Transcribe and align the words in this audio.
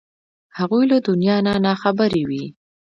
هغوی 0.57 0.83
له 0.91 0.97
دنیا 1.07 1.37
نه 1.47 1.53
نا 1.65 1.73
خبرې 1.83 2.23
وې. 2.29 2.45